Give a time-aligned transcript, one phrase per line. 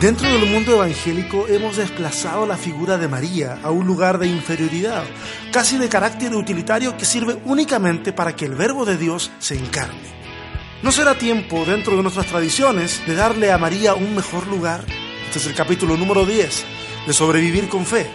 [0.00, 5.04] Dentro del mundo evangélico hemos desplazado la figura de María a un lugar de inferioridad,
[5.52, 10.00] casi de carácter utilitario que sirve únicamente para que el verbo de Dios se encarne.
[10.82, 14.86] ¿No será tiempo dentro de nuestras tradiciones de darle a María un mejor lugar?
[15.26, 16.64] Este es el capítulo número 10
[17.06, 18.06] de Sobrevivir con Fe,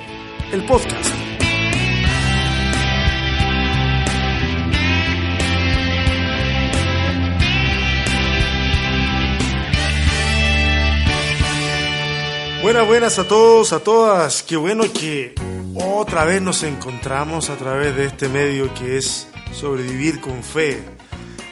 [0.51, 1.24] el podcast.
[12.65, 14.41] Buenas, buenas a todos, a todas.
[14.41, 15.35] Qué bueno que
[15.75, 20.83] otra vez nos encontramos a través de este medio que es Sobrevivir con Fe,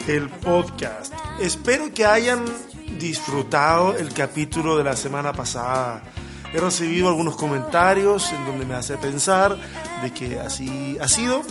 [0.07, 1.13] el podcast.
[1.39, 2.43] Espero que hayan
[2.97, 6.01] disfrutado el capítulo de la semana pasada.
[6.51, 9.55] He recibido algunos comentarios en donde me hace pensar
[10.01, 11.43] de que así ha sido.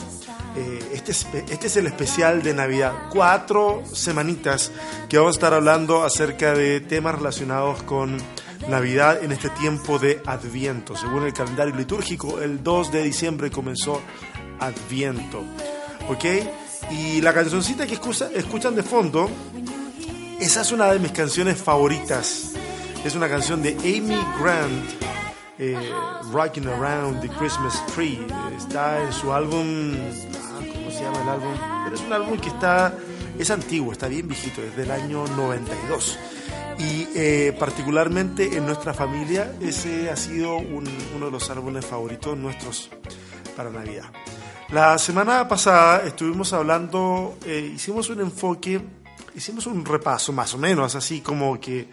[0.56, 2.94] Eh, este, es, este es el especial de Navidad.
[3.12, 4.72] Cuatro semanitas
[5.08, 8.18] que vamos a estar hablando acerca de temas relacionados con
[8.68, 10.96] Navidad en este tiempo de Adviento.
[10.96, 14.00] Según el calendario litúrgico, el 2 de diciembre comenzó
[14.60, 15.42] Adviento.
[16.08, 16.24] ¿Ok?
[16.90, 19.28] Y la cancioncita que escuchan de fondo,
[20.40, 22.52] esa es una de mis canciones favoritas.
[23.04, 24.90] Es una canción de Amy Grant,
[25.58, 25.76] eh,
[26.32, 28.24] Rocking Around the Christmas Tree.
[28.56, 31.54] Está en su álbum, ah, ¿cómo se llama el álbum?
[31.84, 32.94] Pero es un álbum que está,
[33.38, 36.18] es antiguo, está bien viejito, es del año 92
[36.78, 40.90] y eh, particularmente en nuestra familia ese ha sido uno
[41.24, 42.90] de los álbumes favoritos nuestros
[43.56, 44.10] para Navidad.
[44.70, 48.80] La semana pasada estuvimos hablando, eh, hicimos un enfoque,
[49.34, 51.88] hicimos un repaso más o menos, así como que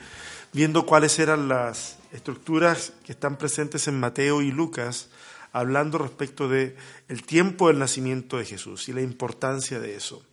[0.53, 5.09] viendo cuáles eran las estructuras que están presentes en Mateo y Lucas,
[5.51, 6.75] hablando respecto de
[7.07, 10.23] el tiempo del nacimiento de Jesús y la importancia de eso.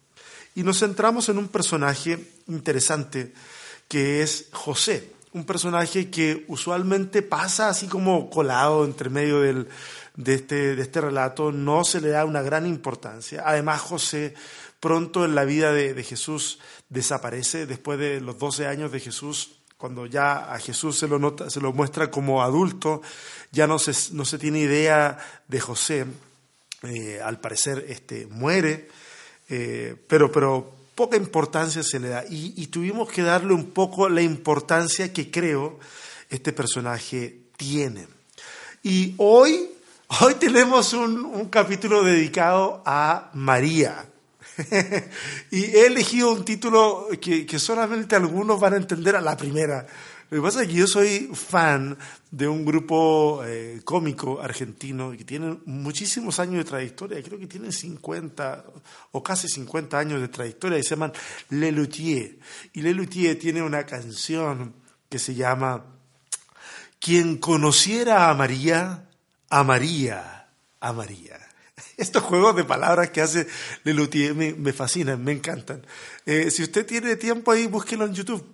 [0.54, 3.34] Y nos centramos en un personaje interesante
[3.88, 9.68] que es José, un personaje que usualmente pasa así como colado entre medio del,
[10.16, 13.42] de, este, de este relato, no se le da una gran importancia.
[13.44, 14.34] Además, José
[14.80, 16.58] pronto en la vida de, Jesús
[16.88, 19.58] desaparece después de los 12 años de Jesús.
[19.76, 23.02] Cuando ya a Jesús se lo, nota, se lo muestra como adulto,
[23.52, 26.06] ya no se, no se tiene idea de José.
[26.82, 28.88] Eh, al parecer este, muere,
[29.48, 34.22] eh, pero, pero poca importancia se le da y, tuvimos que darle un poco la
[34.22, 35.78] importancia que creo
[36.30, 38.08] este personaje tiene.
[38.82, 39.70] Y hoy,
[40.20, 44.06] hoy tenemos un, capítulo dedicado a María.
[45.50, 49.86] y he elegido un título que, que solamente algunos van a entender a la primera.
[50.28, 51.96] Lo que pasa es que yo soy fan
[52.32, 57.70] de un grupo eh, cómico argentino que tiene muchísimos años de trayectoria, creo que tienen
[57.70, 58.64] 50
[59.12, 61.12] o casi 50 años de trayectoria, y se llaman
[61.50, 61.68] Le.
[62.72, 64.74] Y Le tiene una canción
[65.08, 65.84] que se llama
[66.98, 69.08] Quien conociera a María,
[69.48, 70.48] amaría
[70.80, 71.38] a María.
[71.96, 73.46] Estos juegos de palabras que hace
[73.84, 75.86] Le Luthier me, fascinan, me encantan.
[76.24, 78.44] Eh, si usted tiene tiempo ahí, búsquelo en YouTube.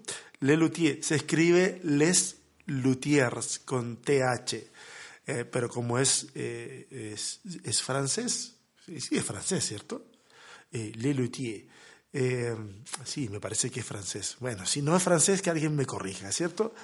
[0.42, 1.02] Le Luthier.
[1.02, 2.36] Se escribe Les
[2.66, 4.70] Luthiers con TH.
[5.24, 8.54] Eh, pero como es, eh, es, francés,
[8.84, 10.04] sí, es francés, ¿cierto?
[10.72, 11.64] Eh, Le Luthier.
[13.04, 14.36] sí, me parece que es francés.
[14.40, 16.74] Bueno, si no es francés, que alguien me corrija, ¿cierto?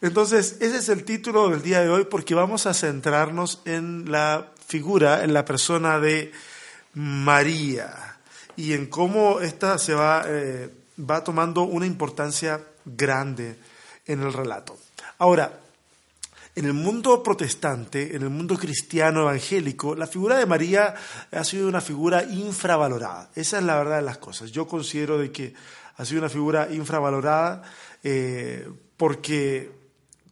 [0.00, 4.52] Entonces, ese es el título del día de hoy porque vamos a centrarnos en la
[4.66, 6.32] figura, en la persona de
[6.92, 8.18] María
[8.56, 10.26] y en cómo esta se va,
[10.98, 13.58] va tomando una importancia grande
[14.06, 14.78] en el relato.
[15.18, 15.60] Ahora,
[16.54, 20.94] en el mundo protestante, en el mundo cristiano evangélico, la figura de María
[21.30, 23.30] ha sido una figura infravalorada.
[23.34, 24.50] Esa es la verdad de las cosas.
[24.52, 25.52] Yo considero de que
[25.96, 27.62] ha sido una figura infravalorada
[28.02, 28.66] eh,
[28.96, 29.70] porque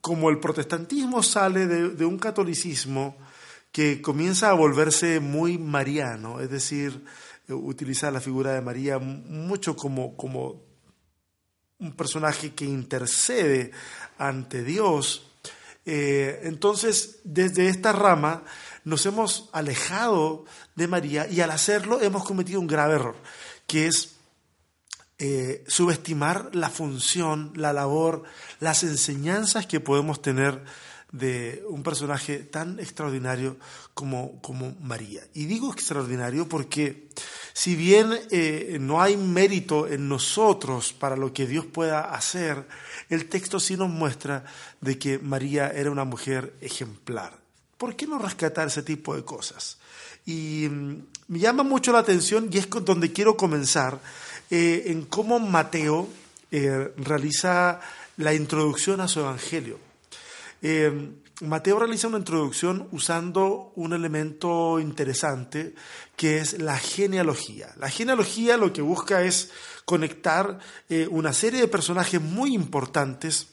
[0.00, 3.16] como el protestantismo sale de, un catolicismo
[3.72, 7.04] que comienza a volverse muy mariano, es decir,
[7.48, 10.62] utiliza la figura de María mucho como, como
[11.84, 13.70] un personaje que intercede
[14.18, 15.26] ante Dios.
[15.84, 18.42] Eh, entonces, desde esta rama
[18.84, 23.16] nos hemos alejado de María y al hacerlo hemos cometido un grave error,
[23.66, 24.14] que es
[25.18, 28.24] eh, subestimar la función, la labor,
[28.60, 30.64] las enseñanzas que podemos tener
[31.14, 33.56] de un personaje tan extraordinario
[33.94, 35.22] como, como María.
[35.32, 37.08] Y digo extraordinario porque
[37.52, 42.66] si bien eh, no hay mérito en nosotros para lo que Dios pueda hacer,
[43.10, 44.44] el texto sí nos muestra
[44.80, 47.38] de que María era una mujer ejemplar.
[47.78, 49.78] ¿Por qué no rescatar ese tipo de cosas?
[50.26, 54.00] Y mm, me llama mucho la atención y es donde quiero comenzar
[54.50, 56.08] eh, en cómo Mateo
[56.50, 57.80] eh, realiza
[58.16, 59.78] la introducción a su evangelio.
[60.66, 61.12] Eh,
[61.42, 65.74] Mateo realiza una introducción usando un elemento interesante
[66.16, 67.74] que es la genealogía.
[67.78, 69.50] La genealogía lo que busca es
[69.84, 70.58] conectar
[71.10, 73.48] una serie de personajes muy importantes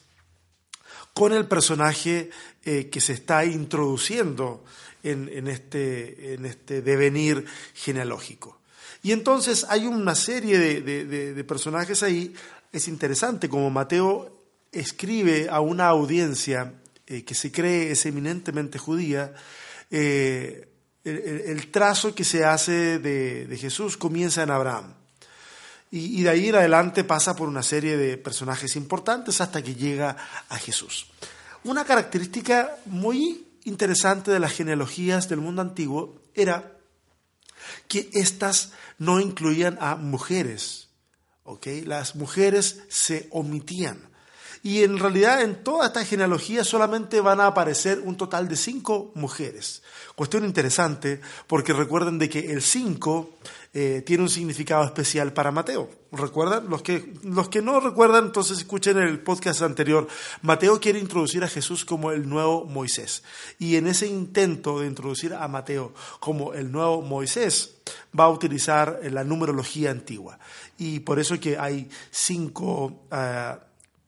[1.13, 2.29] con el personaje
[2.63, 4.63] que se está introduciendo
[5.03, 8.59] en, este, en este devenir genealógico.
[9.03, 12.33] Y entonces hay una serie de, personajes ahí.
[12.71, 14.37] Es interesante como Mateo
[14.71, 16.73] escribe a una audiencia
[17.11, 19.33] eh, que se cree es eminentemente judía,
[19.89, 20.69] eh,
[21.03, 24.93] el, trazo que se hace de, Jesús comienza en Abraham.
[25.91, 30.15] Y, de ahí en adelante pasa por una serie de personajes importantes hasta que llega
[30.47, 31.07] a Jesús.
[31.65, 36.77] Una característica muy interesante de las genealogías del mundo antiguo era
[37.89, 40.87] que éstas no incluían a mujeres.
[41.83, 44.10] Las mujeres se omitían.
[44.63, 49.11] Y en realidad en toda esta genealogía solamente van a aparecer un total de cinco
[49.15, 49.81] mujeres.
[50.15, 53.31] Cuestión interesante porque recuerden de que el cinco
[53.73, 55.89] eh, tiene un significado especial para Mateo.
[56.11, 56.69] ¿Recuerdan?
[56.69, 60.07] Los que, los que no recuerdan, entonces escuchen el podcast anterior.
[60.43, 63.23] Mateo quiere introducir a Jesús como el nuevo Moisés.
[63.57, 67.77] Y en ese intento de introducir a Mateo como el nuevo Moisés,
[68.17, 70.37] va a utilizar la numerología antigua.
[70.77, 73.05] Y por eso que hay cinco...
[73.09, 73.57] Ah,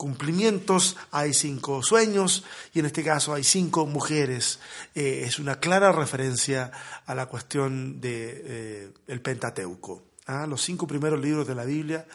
[0.04, 4.60] cumplimientos, hay cinco sueños y en este caso hay cinco mujeres.
[4.96, 6.72] Eh, es una clara referencia
[7.06, 10.46] a la cuestión del de, eh, Pentateuco, ¿ah?
[10.46, 12.06] los cinco primeros libros de la Biblia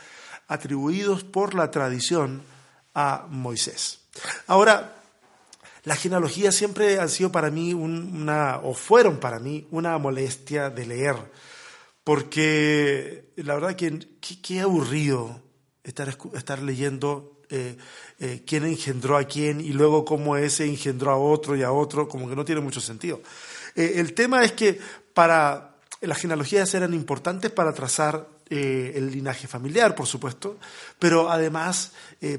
[0.48, 2.42] atribuidos por la tradición
[2.92, 4.00] a Moisés.
[4.48, 5.00] Ahora,
[5.84, 10.84] las genealogías siempre han sido para mí una, o fueron para mí una molestia de
[10.84, 11.16] leer,
[12.04, 13.98] porque la verdad que
[14.42, 15.40] qué aburrido
[15.84, 17.78] estar, estar leyendo eh,
[18.18, 22.06] eh, quién engendró a quién y luego cómo ese engendró a otro y a otro,
[22.06, 23.22] como que no tiene mucho sentido.
[23.74, 24.78] Eh, el tema es que
[25.14, 30.56] para las genealogías eran importantes para trazar el linaje familiar, por supuesto,
[30.98, 31.92] pero además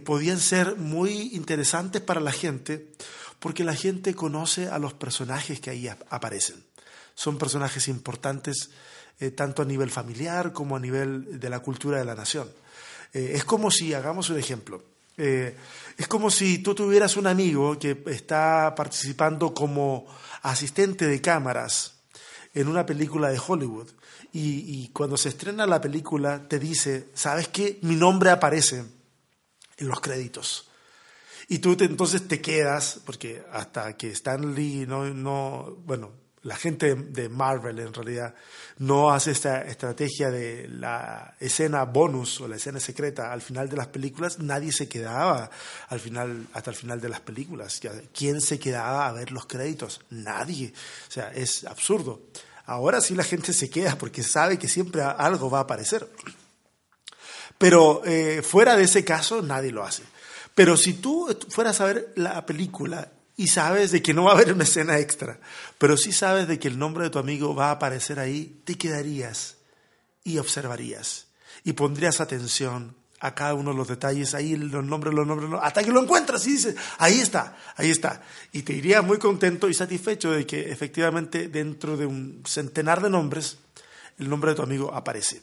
[0.03, 2.87] podían ser muy interesantes para la gente
[3.37, 6.63] porque la gente conoce a los personajes que ahí aparecen.
[7.13, 8.71] Son personajes importantes
[9.35, 12.49] tanto a nivel familiar como a nivel de la cultura de la nación.
[13.13, 14.81] es como si, hagamos un ejemplo,
[15.19, 15.55] eh,
[15.97, 20.07] es como si tú tuvieras un amigo que está participando como
[20.43, 21.99] asistente de cámaras
[22.53, 23.89] en una película de Hollywood
[24.31, 27.79] y, cuando se estrena la película te dice, ¿sabes qué?
[27.81, 28.85] Mi nombre aparece
[29.77, 30.69] en los créditos.
[31.47, 36.11] Y tú entonces te quedas, porque hasta que Stan Lee no, no bueno,
[36.43, 38.33] la gente de Marvel en realidad
[38.77, 43.75] no hace esta estrategia de la escena bonus o la escena secreta al final de
[43.75, 45.49] las películas, nadie se quedaba
[45.89, 47.81] al final, hasta el final de las películas.
[48.13, 50.01] ¿Quién se quedaba a ver los créditos?
[50.09, 50.73] Nadie.
[51.07, 52.21] O sea, es absurdo.
[52.65, 56.07] Ahora sí la gente se queda porque sabe que siempre algo va a aparecer.
[57.57, 60.03] Pero eh, fuera de ese caso, nadie lo hace.
[60.55, 64.35] Pero si tú fueras a ver la película y sabes de que no va a
[64.35, 65.39] haber una extra,
[65.77, 68.77] pero sí sabes de que el nombre de tu amigo va a aparecer ahí, te
[68.77, 69.55] quedarías
[70.25, 71.27] y observarías
[71.63, 75.81] y pondrías atención a cada uno de los detalles, ahí los nombres, los nombres, hasta
[75.85, 78.21] que lo encuentras y dices, ahí está, ahí está.
[78.51, 83.09] Y te irías muy contento y satisfecho de que efectivamente dentro de un centenar de
[83.09, 83.59] nombres,
[84.17, 85.41] el nombre de tu amigo aparece.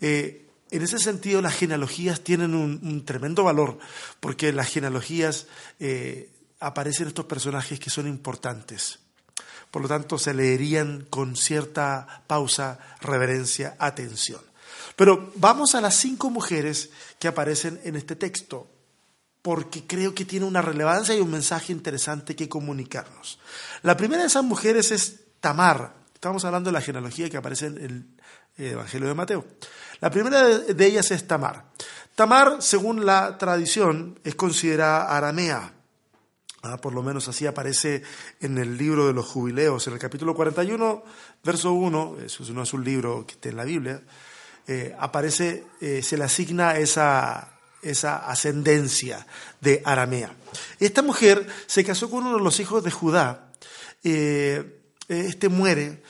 [0.00, 3.78] Eh, en ese sentido, las genealogías tienen un, tremendo valor,
[4.18, 5.46] porque las genealogías
[5.78, 8.98] eh, aparecen estos personajes que son importantes.
[9.70, 14.40] Por lo tanto, se leerían con cierta pausa, reverencia, atención.
[14.96, 18.66] Pero vamos a las cinco mujeres que aparecen en este texto,
[19.42, 23.38] porque creo que tiene una relevancia y un mensaje interesante que comunicarnos.
[23.82, 25.94] La primera de esas mujeres es Tamar.
[26.14, 28.16] Estamos hablando de la genealogía que aparece en
[28.56, 29.46] el Evangelio de Mateo.
[30.00, 31.66] La primera de ellas es Tamar.
[32.16, 35.77] Tamar, según la tradición, es considerada aramea.
[36.62, 38.02] Ah, por lo menos así aparece
[38.40, 41.04] en el libro de los jubileos, en el capítulo 41,
[41.44, 44.02] verso 1, eso no es un libro que esté en la Biblia,
[44.66, 49.24] eh, aparece, eh, se le asigna esa, esa ascendencia
[49.60, 50.34] de Aramea.
[50.80, 53.52] Esta mujer se casó con uno de los hijos de Judá.
[54.02, 56.02] este muere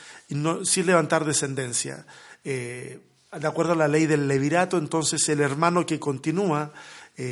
[0.64, 2.06] sin levantar descendencia.
[2.42, 3.00] de
[3.42, 6.72] acuerdo a la ley del levirato, entonces el hermano que continúa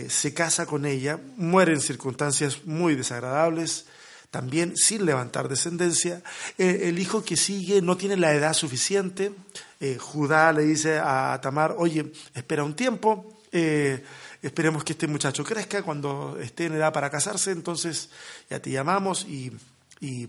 [0.08, 3.86] se casa con ella, muere en circunstancias muy desagradables,
[4.30, 6.22] también sin levantar descendencia.
[6.58, 9.32] Eh, el hijo que sigue no tiene la edad suficiente.
[9.80, 14.04] Eh, Judá le dice a Tamar, oye, espera un tiempo, eh,
[14.42, 18.10] esperemos que este muchacho crezca, cuando esté en edad para casarse, entonces
[18.50, 19.52] ya te llamamos y,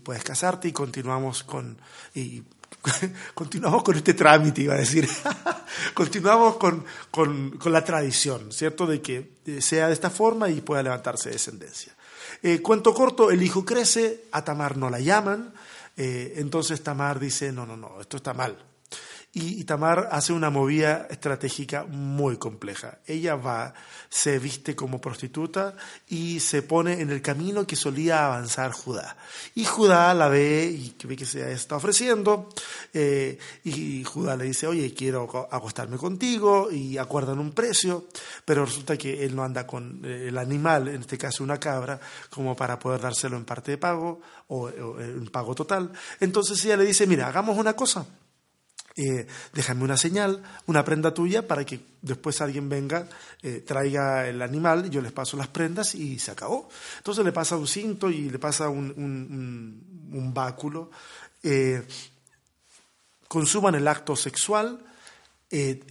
[0.03, 1.77] puedes casarte y continuamos con...
[2.15, 2.43] Y,
[3.33, 5.07] continuamos con este trámite, iba a decir.
[5.93, 8.85] continuamos con, con, la tradición, ¿cierto?
[8.85, 11.95] De que sea de esta forma y pueda levantarse descendencia.
[12.43, 15.53] Eh, cuento corto, el hijo crece, a Tamar no la llaman,
[15.95, 18.57] eh, entonces Tamar dice, no, no, no, esto está mal.
[19.39, 22.97] Y, Tamar hace una movida estratégica muy compleja.
[23.05, 23.75] Ella va,
[24.09, 25.75] se viste como prostituta
[26.07, 29.15] y se pone en el camino que solía avanzar Judá.
[29.53, 32.49] Y Judá la ve y ve que se está ofreciendo.
[32.91, 38.07] Eh, y Judá le dice, oye, quiero acostarme contigo y acuerdan un precio.
[38.43, 41.99] Pero resulta que él no anda con eh, el animal, en este caso una cabra,
[42.31, 45.91] como para poder dárselo en parte de pago o en pago total.
[46.19, 48.03] Entonces ella le dice, mira, hagamos una cosa
[48.99, 53.07] eh, déjame una señal, una prenda tuya para que después alguien venga,
[53.43, 56.67] eh, traiga el animal, yo les paso las prendas y se acabó.
[56.97, 60.89] Entonces le pasa un cinto y le pasa un, báculo.
[61.43, 61.85] Eh,
[63.27, 64.83] consuman el acto sexual,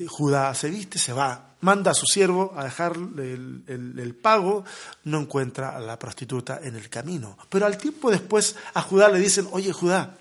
[0.09, 4.65] Judá se viste, se va, manda a su siervo a dejar el, pago,
[5.05, 7.39] no encuentra a la prostituta en el camino.
[7.49, 10.19] Pero al tiempo después a Judá le dicen, oye Judá,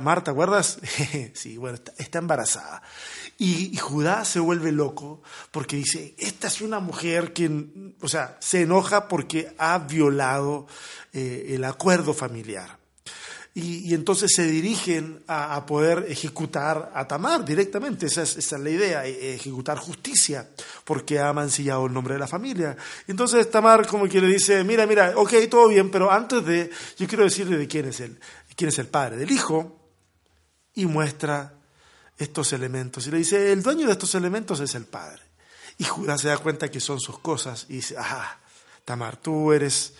[0.00, 0.78] Marta, ¿te acuerdas?
[1.34, 2.82] sí, bueno, está, embarazada.
[3.38, 8.62] Y, Judá se vuelve loco porque dice, esta es una mujer que, o sea, se
[8.62, 10.66] enoja porque ha violado
[11.12, 12.78] eh, el acuerdo familiar.
[13.54, 19.34] Y, entonces se dirigen a, poder ejecutar a Tamar directamente, esa es, la idea, e,
[19.34, 20.46] ejecutar justicia,
[20.84, 22.76] porque ha mancillado el nombre de la familia.
[23.06, 27.06] Entonces Tamar como que le dice, mira, mira, ok, todo bien, pero antes de, yo
[27.06, 28.18] quiero decirle de quién es él
[28.56, 29.86] quién es el padre del hijo,
[30.74, 31.54] y muestra
[32.18, 33.06] estos elementos.
[33.06, 35.22] Y le dice, el dueño de estos elementos es el padre.
[35.78, 38.38] Y Judá se da cuenta que son sus cosas y dice, ah,
[38.84, 39.94] Tamar, tú eres,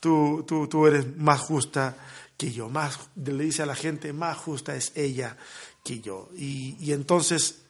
[0.00, 1.96] tú, tú, tú eres más justa
[2.36, 2.68] que yo.
[2.68, 5.36] Más, le dice a la gente, más justa es ella
[5.84, 6.30] que yo.
[6.34, 7.62] Y, y entonces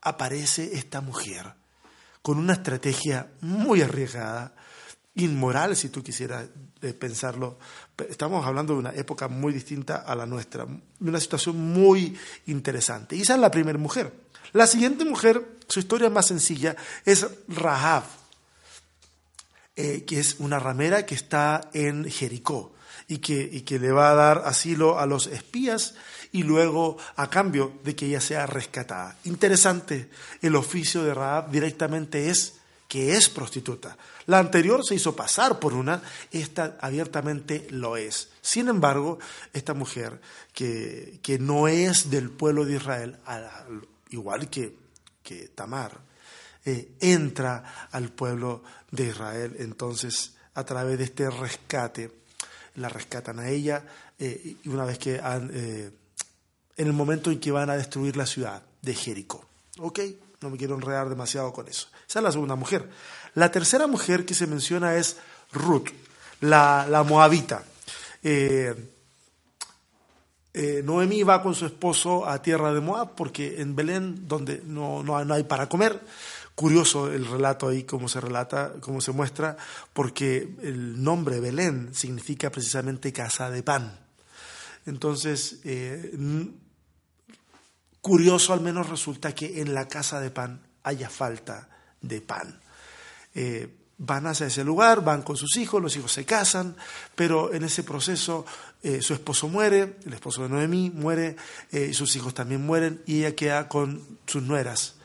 [0.00, 1.54] aparece esta mujer
[2.22, 4.54] con una estrategia muy arriesgada,
[5.14, 6.46] inmoral, si tú quisieras
[6.98, 7.58] pensarlo.
[8.08, 12.16] Estamos hablando de una época muy distinta a la nuestra, de una situación muy
[12.46, 13.16] interesante.
[13.16, 14.12] Y esa es la primera mujer.
[14.52, 18.04] La siguiente mujer, su historia más sencilla, es Rahab,
[19.76, 22.74] eh, que es una ramera que está en Jericó
[23.08, 25.94] y que, y que le va a dar asilo a los espías
[26.32, 29.16] y luego a cambio de que ella sea rescatada.
[29.24, 32.54] Interesante, el oficio de Rahab directamente es
[32.88, 33.96] que es prostituta.
[34.26, 38.30] La anterior se hizo pasar por una, esta abiertamente lo es.
[38.40, 39.18] Sin embargo,
[39.52, 40.20] esta mujer
[40.52, 43.16] que, que no es del pueblo de Israel,
[44.10, 44.76] igual que,
[45.22, 46.00] que Tamar,
[46.64, 49.56] eh, entra al pueblo de Israel.
[49.58, 52.12] Entonces, a través de este rescate,
[52.76, 53.84] la rescatan a ella
[54.18, 55.90] eh, y una vez que han, eh,
[56.76, 59.44] en el momento en que van a destruir la ciudad de Jericó.
[59.78, 60.00] ¿Ok?
[60.42, 61.88] No me quiero enredar demasiado con eso.
[62.08, 62.88] Esa es la segunda mujer.
[63.34, 65.16] La tercera mujer que se menciona es
[65.52, 65.88] Ruth,
[66.40, 67.64] la, moabita.
[68.22, 68.74] Eh,
[70.54, 75.02] eh, Noemí va con su esposo a tierra de Moab porque en Belén, donde no,
[75.02, 76.00] no, hay para comer,
[76.54, 79.56] curioso el relato ahí, cómo se relata, cómo se muestra,
[79.94, 83.98] porque el nombre Belén significa precisamente casa de pan.
[84.84, 86.12] Entonces, eh,
[88.02, 91.68] curioso al menos resulta que en la casa de pan haya falta
[92.02, 92.60] de pan.
[93.34, 96.76] Eh, van hacia ese lugar, van con sus hijos, los hijos se casan,
[97.14, 98.44] pero en ese proceso
[98.82, 101.36] eh, su esposo muere, el esposo de Noemí muere,
[101.70, 104.96] eh, y sus hijos también mueren, y ella queda con sus nueras.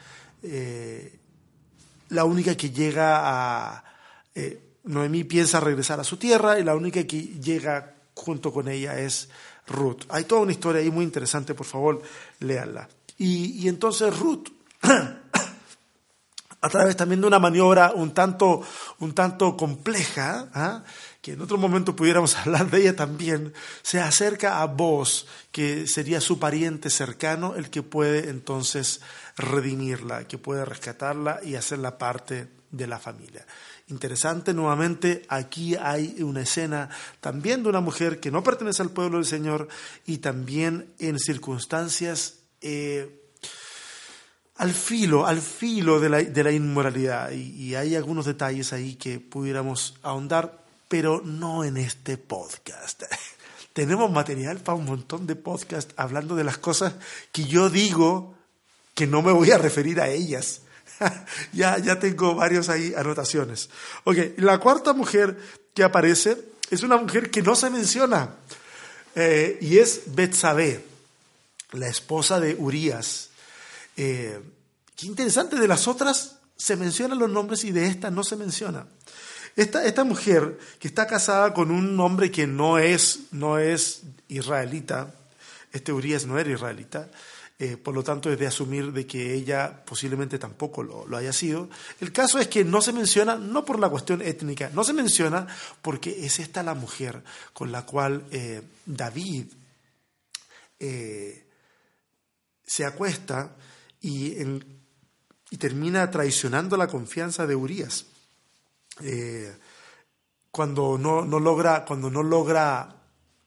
[2.10, 3.84] la única que llega a...
[4.86, 9.30] Noemí piensa regresar a su tierra y la única que llega junto con ella es
[9.68, 10.04] Ruth.
[10.10, 12.02] Hay toda una historia ahí muy interesante, por favor,
[12.40, 12.88] léanla.
[13.18, 14.50] Y, y entonces Ruth
[16.62, 18.62] a través también de una maniobra un tanto,
[19.00, 20.84] un tanto compleja, ¿ah?
[21.28, 26.22] Que en otro momento pudiéramos hablar de ella también, se acerca a vos, que sería
[26.22, 29.02] su pariente cercano, el que puede entonces
[29.36, 33.46] redimirla, que puede rescatarla y hacerla parte de la familia.
[33.90, 36.88] Interesante, nuevamente, aquí hay una escena
[37.20, 39.68] también de una mujer que no pertenece al pueblo del Señor
[40.06, 43.34] y también en circunstancias eh,
[44.56, 47.32] al filo, al filo de la, inmoralidad.
[47.32, 53.04] Y, hay algunos detalles ahí que pudiéramos ahondar, pero no en este podcast.
[53.74, 56.94] Tenemos material para un montón de podcasts hablando de las cosas
[57.32, 58.36] que yo digo
[58.96, 60.62] que no me voy a referir a ellas.
[61.54, 63.70] ya, ya tengo varios ahí anotaciones.
[64.04, 65.38] Ok, la cuarta mujer
[65.76, 66.38] que aparece
[66.72, 68.36] es una mujer que no se menciona
[69.16, 70.84] eh, y es Betsabé,
[71.72, 73.30] la esposa de Urías.
[73.96, 74.40] Eh,
[74.96, 78.88] qué interesante, de las otras se mencionan los nombres y de esta no se menciona.
[79.58, 85.16] Esta, esta mujer que está casada con un hombre que no es, no es israelita,
[85.72, 87.10] este Urias no era israelita,
[87.58, 91.72] eh, por lo tanto es de asumir de que ella posiblemente tampoco lo, haya sido.
[92.00, 95.48] El caso es que no se menciona, no por la cuestión étnica, no se menciona
[95.82, 97.24] porque es esta la mujer
[97.54, 99.46] con la cual eh, David
[100.80, 101.48] eh,
[102.64, 103.56] se acuesta
[104.02, 104.36] y,
[105.50, 108.06] y, termina traicionando la confianza de Urias.
[110.52, 112.96] Cuando no, no, logra, cuando no logra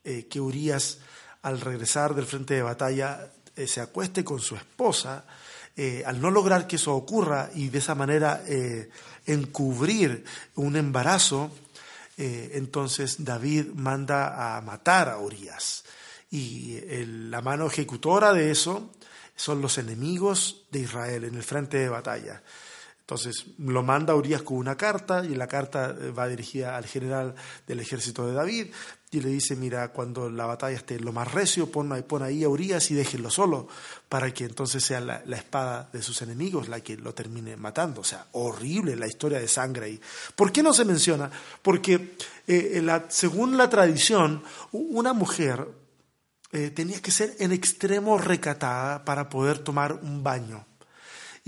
[0.02, 0.98] que Urias
[1.42, 5.24] al regresar del frente de batalla eh, se acueste con su esposa,
[5.76, 8.90] eh, al no lograr que eso ocurra y de esa manera eh,
[9.26, 10.24] encubrir
[10.56, 11.50] un embarazo,
[12.22, 15.84] entonces David manda a matar a Urias.
[16.30, 18.90] Y la mano ejecutora de eso
[19.34, 22.42] son los enemigos de Israel en el frente de batalla.
[23.10, 27.34] Entonces lo manda Urias con una carta y la carta va dirigida al general
[27.66, 28.66] del ejército de David
[29.10, 31.90] y le dice, mira, cuando la batalla esté lo más recio, pon,
[32.22, 33.66] ahí a Urias y déjenlo solo,
[34.08, 38.02] para que entonces sea la, espada de sus enemigos la que lo termine matando.
[38.02, 40.00] O sea, horrible la historia de sangre ahí.
[40.36, 41.32] ¿Por qué no se menciona?
[41.62, 42.14] Porque
[42.46, 45.66] eh, según la tradición, una mujer
[46.52, 50.64] eh, tenía que ser en extremo recatada para poder tomar un baño.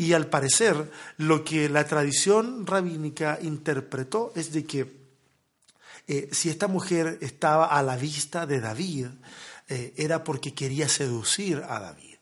[0.03, 4.97] Y al parecer, lo que la tradición rabínica interpretó es de que
[6.09, 9.07] eh, si esta mujer estaba a la vista de David,
[9.69, 12.17] eh, era porque quería seducir a David.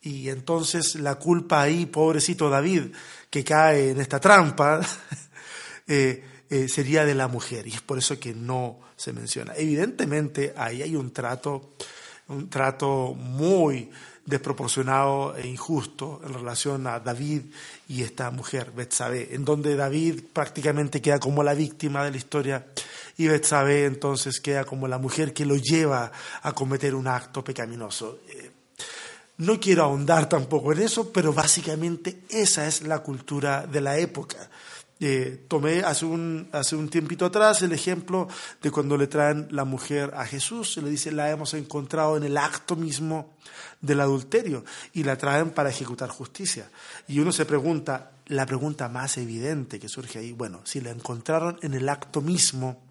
[0.00, 2.92] Y entonces la culpa ahí, pobrecito David,
[3.30, 4.80] que cae en esta trampa,
[5.86, 6.24] eh,
[6.66, 7.68] sería de la mujer.
[7.68, 9.54] Y es por eso que no se menciona.
[9.54, 11.76] Evidentemente ahí hay un trato,
[12.26, 13.92] un trato muy
[14.26, 17.42] desproporcionado e injusto en relación a David
[17.88, 22.66] y esta mujer, Betsabé, en donde David prácticamente queda como la víctima de la historia
[23.16, 26.10] y Betsabé entonces queda como la mujer que lo lleva
[26.42, 28.18] a cometer un acto pecaminoso.
[28.28, 28.50] Eh,
[29.38, 34.50] no quiero ahondar tampoco en eso, pero básicamente esa es la cultura de la época.
[34.98, 38.28] Eh, tomé hace un, hace un tiempito atrás el ejemplo
[38.62, 42.22] de cuando le traen la mujer a Jesús, se le dice la hemos encontrado en
[42.22, 43.34] el acto mismo
[43.82, 46.70] del adulterio y la traen para ejecutar justicia.
[47.08, 51.58] Y uno se pregunta, la pregunta más evidente que surge ahí, bueno, si la encontraron
[51.60, 52.82] en el acto mismo,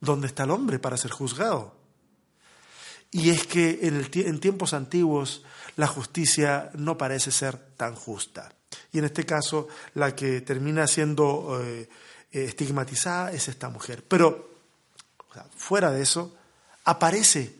[0.00, 1.74] ¿dónde está el hombre para ser juzgado?
[3.10, 8.55] Y es que en, el, en tiempos antiguos la justicia no parece ser tan justa
[8.92, 11.88] y en este caso la que termina siendo eh,
[12.30, 14.04] estigmatizada es esta mujer.
[14.06, 14.56] Pero
[15.56, 16.36] fuera de eso,
[16.84, 17.54] aparece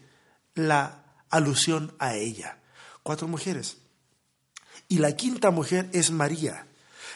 [0.54, 2.58] la alusión a ella.
[3.02, 3.78] Cuatro mujeres.
[4.88, 6.66] Y la quinta mujer es María.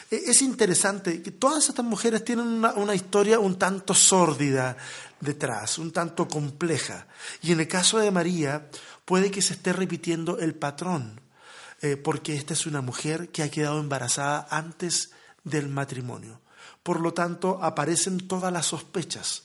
[0.09, 4.75] E, es interesante que todas estas mujeres tienen una, una, historia un tanto sórdida
[5.19, 7.07] detrás, un tanto compleja.
[7.41, 8.69] Y en el caso de María
[9.05, 11.20] puede que se esté repitiendo el patrón.
[11.81, 15.11] Eh, porque esta es una mujer que ha quedado embarazada antes
[15.43, 16.39] del matrimonio.
[16.83, 19.43] Por lo tanto, aparecen todas las sospechas.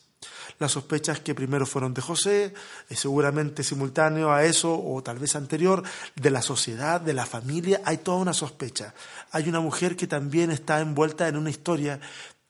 [0.58, 2.54] Las sospechas que primero fueron de José,
[2.88, 5.82] eh, seguramente simultáneo a eso o tal vez anterior,
[6.14, 8.94] de la sociedad, de la familia, hay toda una sospecha.
[9.32, 12.00] Hay una mujer que también está envuelta en una historia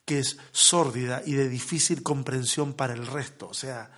[0.04, 3.48] que es sórdida y de difícil comprensión para el resto.
[3.48, 3.90] O sea,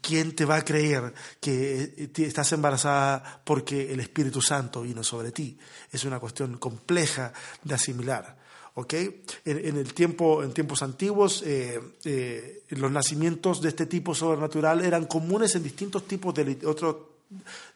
[0.00, 5.30] ¿quién te va a creer que eh, estás embarazada porque el Espíritu Santo vino sobre
[5.30, 5.56] ti?
[5.90, 8.36] Es una cuestión compleja de asimilar.
[8.74, 9.24] ¿okay?
[9.44, 15.54] En, el tiempo, en tiempos antiguos, eh, los nacimientos de este tipo sobrenatural eran comunes
[15.54, 16.58] en distintos tipos de,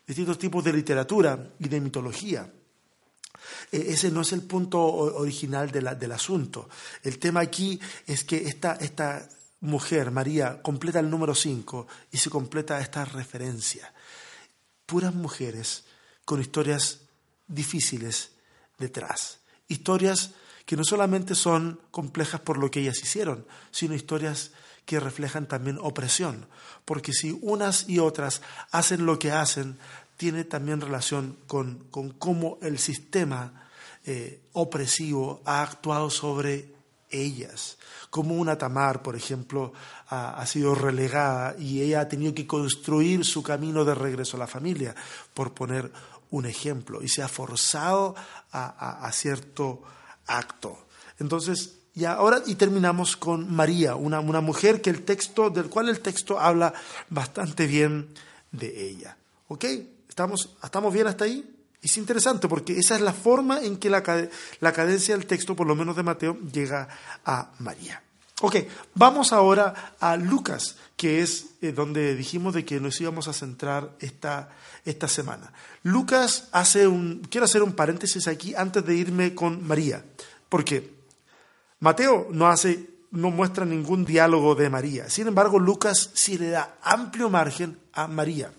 [0.07, 2.51] distintos tipos de literatura y de mitología.
[3.71, 6.69] E, ese no es el punto original del asunto.
[7.03, 9.29] El tema aquí es que esta, esta
[9.65, 13.93] mujer, María, completa el número 5 y se completa esta referencia.
[14.87, 15.85] Puras mujeres
[16.25, 17.01] con historias
[17.49, 18.33] difíciles
[18.79, 19.41] detrás.
[19.67, 20.33] Historias
[20.67, 24.53] que no solamente son complejas por lo que ellas hicieron, sino historias
[24.85, 26.47] que reflejan también opresión,
[26.85, 29.79] porque si unas y otras hacen lo que hacen,
[30.19, 31.87] tiene también relación con,
[32.19, 33.71] cómo el sistema
[34.05, 36.74] eh, opresivo ha actuado sobre
[37.15, 37.79] ellas,
[38.11, 39.73] como una Tamar, por ejemplo,
[40.09, 44.47] ha, sido relegada y ella ha tenido que construir su camino de regreso a la
[44.47, 44.95] familia,
[45.33, 45.91] por poner
[46.31, 48.15] un ejemplo, y se ha forzado
[48.53, 49.83] a, a cierto
[50.27, 50.87] acto.
[51.19, 55.89] Entonces, y ahora y terminamos con María, una, una mujer que el texto, del cual
[55.89, 56.75] el texto habla
[57.09, 58.09] bastante bien
[58.51, 59.17] de ella.
[59.49, 59.65] ¿Ok?
[60.09, 61.54] ¿Estamos, estamos bien hasta ahí?
[61.85, 64.03] Es interesante porque esa es la forma en que la,
[64.61, 66.89] la cadencia del texto, por lo menos de Mateo, llega
[67.27, 68.03] a María.
[68.41, 68.57] Ok,
[68.95, 73.95] vamos ahora a Lucas, que es eh, donde dijimos de que nos íbamos a centrar
[74.01, 74.49] esta,
[74.87, 75.53] esta semana.
[75.83, 80.07] Lucas hace un, quiero hacer un paréntesis aquí antes de irme con María,
[80.49, 80.91] porque
[81.81, 85.11] Mateo no hace, no muestra ningún diálogo de María.
[85.11, 88.51] Sin embargo, Lucas sí le da amplio margen a María.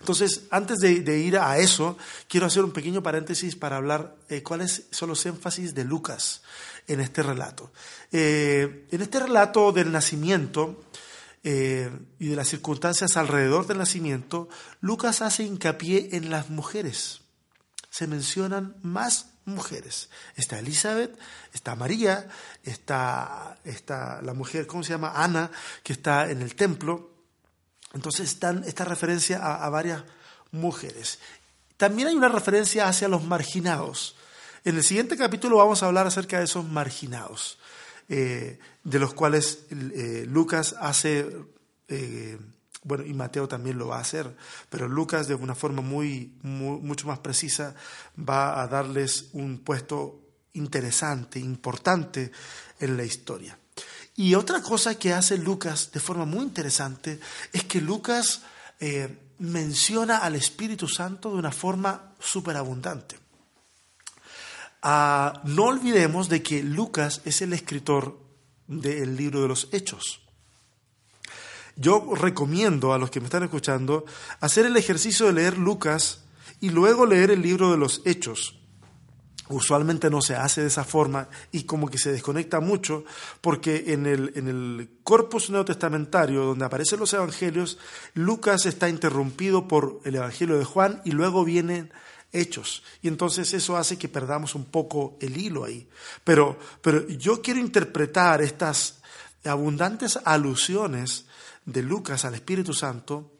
[0.00, 4.84] Entonces, antes de, ir a eso, quiero hacer un pequeño paréntesis para hablar eh, cuáles
[4.90, 6.42] son los énfasis de Lucas
[6.86, 7.72] en este relato.
[8.12, 10.84] Eh, en este relato del nacimiento
[11.44, 14.48] eh, y de las circunstancias alrededor del nacimiento,
[14.80, 17.20] Lucas hace hincapié en las mujeres.
[17.90, 20.10] Se mencionan más mujeres.
[20.36, 21.18] Está Elizabeth,
[21.52, 22.28] está María,
[22.62, 25.12] está, está la mujer, ¿cómo se llama?
[25.14, 25.50] Ana,
[25.82, 27.17] que está en el templo.
[27.94, 30.04] Entonces están esta referencia a, varias
[30.50, 31.18] mujeres.
[31.76, 34.16] También hay una referencia hacia los marginados.
[34.64, 37.58] En el siguiente capítulo vamos a hablar acerca de esos marginados,
[38.08, 41.26] eh, de los cuales eh, Lucas hace
[41.88, 42.38] eh,
[42.84, 44.34] bueno, y Mateo también lo va a hacer,
[44.70, 47.74] pero Lucas de una forma muy, mucho más precisa
[48.18, 50.20] va a darles un puesto
[50.54, 52.32] interesante, importante
[52.80, 53.58] en la historia.
[54.18, 57.20] Y otra cosa que hace Lucas de forma muy interesante
[57.52, 58.42] es que Lucas
[58.80, 63.16] eh, menciona al Espíritu Santo de una forma superabundante.
[64.82, 68.18] Ah, no olvidemos de que Lucas es el escritor
[68.66, 70.22] del libro de los Hechos.
[71.76, 74.04] Yo recomiendo a los que me están escuchando
[74.40, 76.24] hacer el ejercicio de leer Lucas
[76.58, 78.57] y luego leer el libro de los Hechos.
[79.50, 83.04] Usualmente no se hace de esa forma y como que se desconecta mucho
[83.40, 87.78] porque en el, en el corpus neotestamentario donde aparecen los evangelios,
[88.14, 91.92] Lucas está interrumpido por el evangelio de Juan y luego vienen
[92.32, 92.82] hechos.
[93.02, 95.88] Y entonces eso hace que perdamos un poco el hilo ahí.
[96.24, 99.00] Pero, pero yo quiero interpretar estas
[99.44, 101.26] abundantes alusiones
[101.64, 103.37] de Lucas al Espíritu Santo,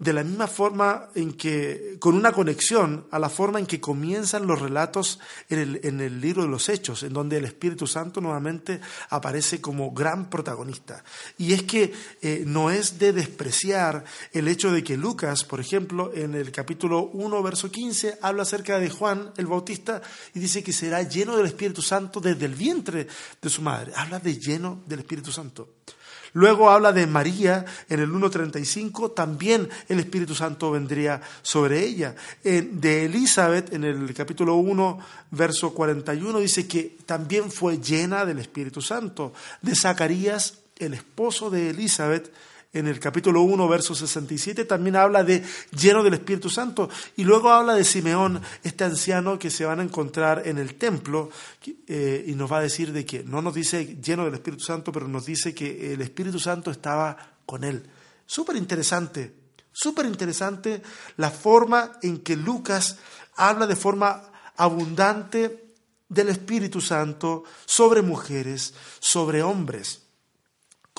[0.00, 4.46] de la misma forma en que, con una conexión a la forma en que comienzan
[4.46, 9.60] los relatos en el, libro de los Hechos, en donde el Espíritu Santo nuevamente aparece
[9.60, 11.04] como gran protagonista.
[11.36, 16.10] Y es que eh, no es de despreciar el hecho de que Lucas, por ejemplo,
[16.14, 20.00] en el capítulo 1, verso 15, habla acerca de Juan el Bautista
[20.34, 23.06] y dice que será lleno del Espíritu Santo desde el vientre
[23.40, 23.92] de su madre.
[23.94, 25.68] Habla de lleno del Espíritu Santo.
[26.32, 32.14] Luego habla de María en el 1.35, también el Espíritu Santo vendría sobre ella.
[32.42, 34.98] De Elizabeth en el capítulo 1,
[35.32, 39.32] verso 41, dice que también fue llena del Espíritu Santo.
[39.62, 42.32] De Zacarías, el esposo de Elizabeth,
[42.72, 45.42] en el capítulo 1, verso 67, también habla de
[45.76, 46.88] lleno del Espíritu Santo.
[47.16, 51.30] Y luego habla de Simeón, este anciano que se van a encontrar en el templo,
[51.88, 54.92] eh, y nos va a decir de que no nos dice lleno del Espíritu Santo,
[54.92, 57.90] pero nos dice que el Espíritu Santo estaba con él.
[58.24, 59.34] Súper interesante,
[59.72, 60.80] súper interesante
[61.16, 62.98] la forma en que Lucas
[63.34, 65.72] habla de forma abundante
[66.08, 70.09] del Espíritu Santo sobre mujeres, sobre hombres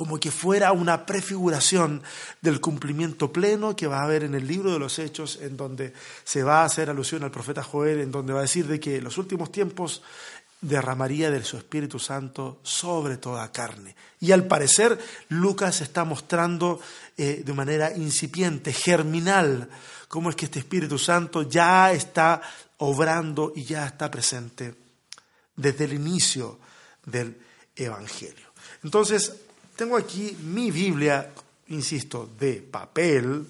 [0.02, 2.02] como que fuera una prefiguración
[2.42, 5.94] del cumplimiento pleno que va a haber en el libro de los Hechos, en donde
[6.24, 8.98] se va a hacer alusión al profeta Joel, en donde va a decir de que
[8.98, 10.02] en los últimos tiempos
[10.60, 13.96] derramaría de su Espíritu Santo sobre toda carne.
[14.20, 14.98] Y al parecer
[15.30, 16.82] Lucas está mostrando
[17.16, 19.70] eh, de manera incipiente, germinal,
[20.08, 22.42] cómo es que este Espíritu Santo ya está
[22.78, 24.74] obrando y ya está presente
[25.56, 26.58] desde el inicio
[27.06, 27.38] del
[27.76, 28.50] Evangelio.
[28.84, 29.36] Entonces,
[29.82, 31.32] tengo aquí mi Biblia,
[31.70, 33.48] insisto, de papel,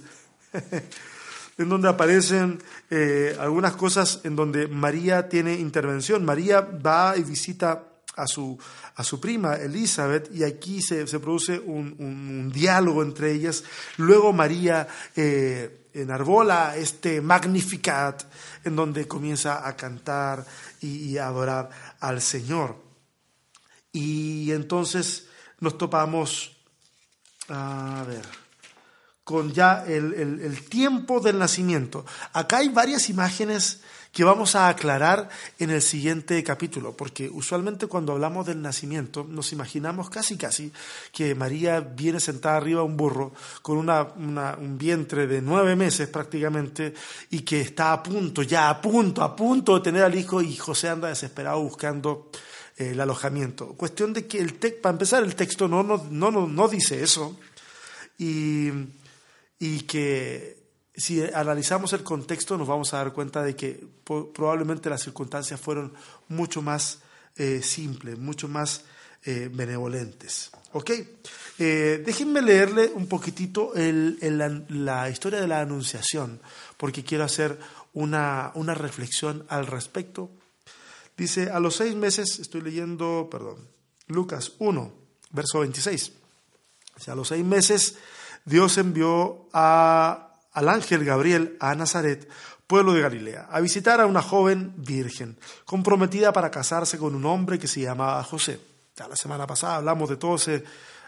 [1.57, 2.57] en donde aparecen
[2.89, 6.23] eh, algunas cosas en donde María tiene intervención.
[6.23, 7.83] María va y visita
[8.15, 8.57] a su,
[8.95, 13.65] a su prima Elizabeth y aquí se, produce un, diálogo entre ellas.
[13.97, 18.23] Luego María eh, enarbola este Magnificat
[18.63, 20.45] en donde comienza a cantar
[20.79, 22.77] y, a adorar al Señor.
[23.91, 25.27] Y entonces
[25.61, 26.51] nos topamos,
[27.47, 28.25] a ver,
[29.23, 32.05] con ya el, el tiempo del nacimiento.
[32.33, 38.11] Acá hay varias imágenes que vamos a aclarar en el siguiente capítulo, porque usualmente cuando
[38.11, 40.71] hablamos del nacimiento nos imaginamos casi casi
[41.13, 46.09] que María viene sentada arriba de un burro con una, un vientre de nueve meses
[46.09, 46.93] prácticamente
[47.29, 50.57] y que está a punto, ya a punto, a punto de tener al hijo y
[50.57, 52.29] José anda desesperado buscando
[52.89, 53.73] el alojamiento.
[53.73, 57.39] Cuestión de que el para empezar el texto no, no, no, no dice eso
[58.17, 58.69] y,
[59.59, 60.61] y que
[60.95, 65.93] si analizamos el contexto nos vamos a dar cuenta de que probablemente las circunstancias fueron
[66.27, 66.99] mucho más
[67.35, 68.83] eh, simples, mucho más
[69.23, 70.51] eh, benevolentes.
[70.73, 70.91] ¿Ok?
[71.59, 76.41] Eh, déjenme leerle un poquitito la, historia de la Anunciación,
[76.77, 77.57] porque quiero hacer
[77.93, 80.29] una, una reflexión al respecto.
[81.17, 83.67] Dice, a los seis meses, estoy leyendo, perdón,
[84.07, 84.93] Lucas 1,
[85.31, 86.13] verso 26.
[87.07, 87.97] O a los seis meses
[88.45, 92.27] Dios envió a al ángel Gabriel a Nazaret,
[92.67, 97.59] pueblo de Galilea, a visitar a una joven virgen, comprometida para casarse con un hombre
[97.59, 98.59] que se llamaba José.
[98.95, 100.63] Ya la semana pasada hablamos de todo ese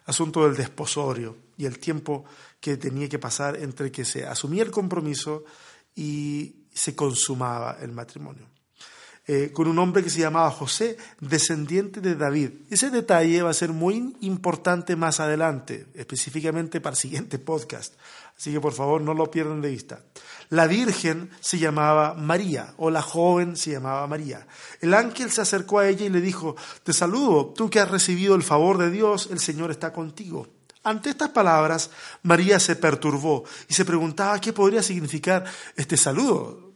[0.05, 2.25] asunto del desposorio y el tiempo
[2.59, 5.43] que tenía que pasar entre que se asumía el compromiso
[5.95, 8.47] y se consumaba el matrimonio.
[9.25, 12.49] Eh, con un hombre que se llamaba José, descendiente de David.
[12.69, 17.93] Ese detalle va a ser muy importante más adelante, específicamente para el siguiente podcast.
[18.37, 20.01] Así que por favor no lo pierdan de vista.
[20.49, 24.45] La Virgen se llamaba María, o la joven se llamaba María.
[24.81, 28.35] El ángel se acercó a ella y le dijo, Te saludo, tú que has recibido
[28.35, 30.49] el favor de Dios, el Señor está contigo.
[30.83, 31.91] Ante estas palabras,
[32.23, 35.45] María se perturbó y se preguntaba qué podría significar
[35.77, 36.73] este saludo.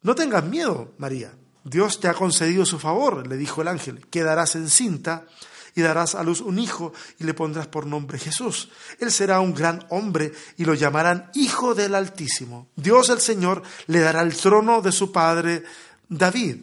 [0.00, 1.30] No tengas miedo, María.
[1.64, 4.06] Dios te ha concedido su favor, le dijo el ángel.
[4.08, 5.26] Quedarás encinta
[5.74, 8.70] y darás a luz un hijo y le pondrás por nombre Jesús.
[8.98, 12.68] Él será un gran hombre y lo llamarán Hijo del Altísimo.
[12.76, 15.64] Dios el Señor le dará el trono de su padre
[16.08, 16.56] David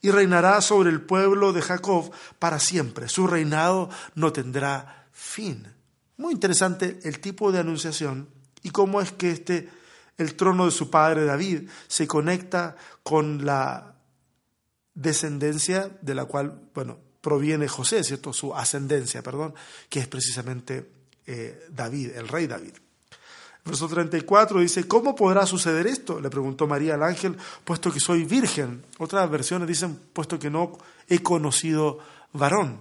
[0.00, 3.08] y reinará sobre el pueblo de Jacob para siempre.
[3.08, 5.66] Su reinado no tendrá fin.
[6.16, 8.28] Muy interesante el tipo de anunciación
[8.62, 9.68] y cómo es que este
[10.16, 13.94] el trono de su padre David se conecta con la
[14.98, 18.32] descendencia de la cual, bueno, proviene José, ¿cierto?
[18.32, 19.54] Su ascendencia, perdón,
[19.88, 20.90] que es precisamente
[21.24, 22.74] eh, David, el rey David.
[23.64, 26.20] Verso 34 dice, ¿cómo podrá suceder esto?
[26.20, 28.84] Le preguntó María al ángel, puesto que soy virgen.
[28.98, 31.98] Otras versiones dicen, puesto que no he conocido
[32.32, 32.80] varón.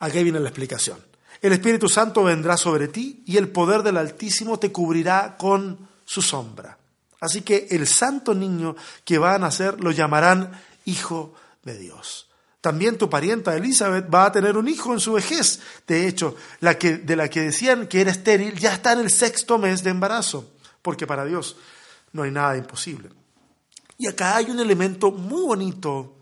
[0.00, 0.98] Aquí viene la explicación.
[1.42, 6.22] El Espíritu Santo vendrá sobre ti y el poder del Altísimo te cubrirá con su
[6.22, 6.78] sombra.
[7.26, 10.52] Así que el santo niño que va a nacer lo llamarán
[10.84, 11.34] Hijo
[11.64, 12.28] de Dios.
[12.60, 15.58] También tu parienta Elizabeth va a tener un hijo en su vejez.
[15.88, 19.10] De hecho, la que, de la que decían que era estéril ya está en el
[19.10, 21.56] sexto mes de embarazo, porque para Dios
[22.12, 23.10] no hay nada imposible.
[23.98, 26.14] Y acá hay un elemento muy bonito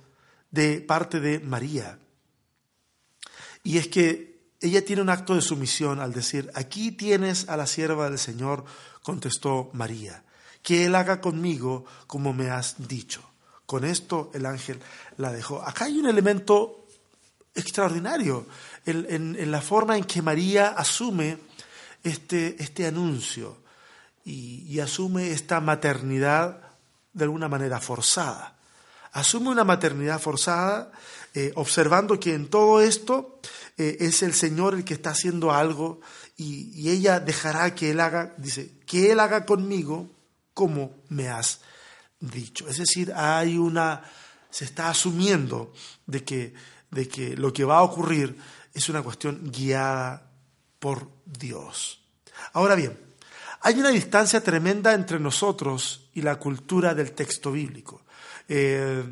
[0.50, 1.98] de parte de María.
[3.62, 7.66] Y es que ella tiene un acto de sumisión al decir, aquí tienes a la
[7.66, 8.64] sierva del Señor,
[9.02, 10.24] contestó María,
[10.64, 13.22] que Él haga conmigo como me has dicho.
[13.66, 14.80] Con esto el ángel
[15.18, 15.62] la dejó.
[15.62, 16.86] Acá hay un elemento
[17.54, 18.46] extraordinario
[18.86, 21.38] en, la forma en que María asume
[22.02, 23.58] este, este anuncio
[24.24, 26.60] y, asume esta maternidad
[27.12, 28.56] de alguna manera forzada.
[29.12, 30.90] Asume una maternidad forzada
[31.34, 33.38] eh, observando que en todo esto
[33.76, 36.00] eh, es el Señor el que está haciendo algo
[36.38, 40.08] y, ella dejará que Él haga, dice, que Él haga conmigo
[40.54, 41.60] como me has
[42.20, 42.68] dicho.
[42.68, 44.02] Es decir, hay una,
[44.50, 45.72] se está asumiendo
[46.06, 46.54] de que,
[46.90, 48.38] de que lo que va a ocurrir
[48.72, 50.30] es una cuestión guiada
[50.78, 52.00] por Dios.
[52.52, 52.98] Ahora bien,
[53.60, 58.02] hay una distancia tremenda entre nosotros y la cultura del texto bíblico.
[58.48, 59.02] Eh,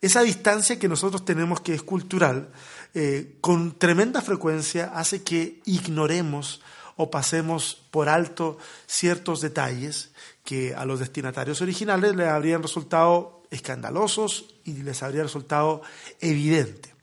[0.00, 2.50] esa distancia que nosotros tenemos, que es cultural,
[2.92, 6.60] eh, con tremenda frecuencia hace que ignoremos
[6.96, 10.10] o pasemos por alto ciertos detalles
[10.44, 15.82] que a los destinatarios originales les habrían resultado escandalosos y les habría resultado
[16.20, 16.94] evidente.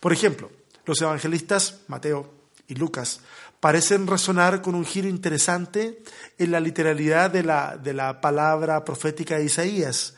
[0.00, 0.50] Por ejemplo,
[0.84, 2.30] los evangelistas Mateo
[2.68, 3.20] y Lucas
[3.60, 6.02] parecen resonar con un giro interesante
[6.36, 10.14] en la literalidad de la, de la palabra profética de Isaías,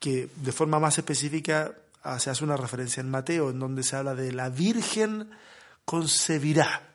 [0.00, 3.94] que de forma más específica ah, se hace una referencia en Mateo, en donde se
[3.94, 5.30] habla de la Virgen
[5.84, 6.88] concebirá.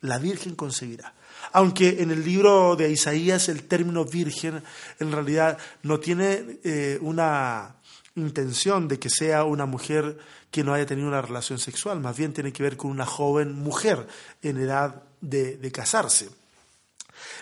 [0.00, 1.14] La Virgen concebirá.
[1.52, 4.62] Aunque en el libro de Isaías el término virgen
[5.00, 7.76] en realidad no tiene eh, una
[8.14, 10.18] intención de que sea una mujer
[10.50, 13.54] que no haya tenido una relación sexual, más bien tiene que ver con una joven
[13.54, 14.06] mujer
[14.42, 16.28] en edad de, de casarse.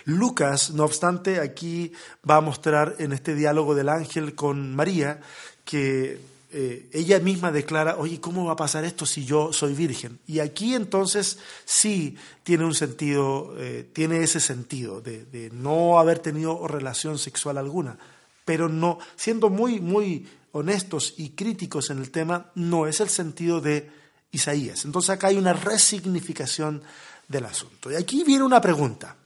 [0.05, 1.93] Lucas, no obstante, aquí
[2.29, 5.21] va a mostrar en este diálogo del ángel con María
[5.65, 6.21] que
[6.53, 10.19] eh, ella misma declara, oye, ¿cómo va a pasar esto si yo soy virgen?
[10.27, 16.67] Y aquí entonces sí tiene un sentido, eh, tiene ese sentido de, no haber tenido
[16.67, 17.99] relación sexual alguna,
[18.45, 23.61] pero no, siendo muy, muy honestos y críticos en el tema, no es el sentido
[23.61, 23.89] de
[24.33, 24.85] Isaías.
[24.85, 26.83] Entonces acá hay una resignificación
[27.29, 27.93] del asunto.
[27.93, 29.17] Y aquí viene una pregunta.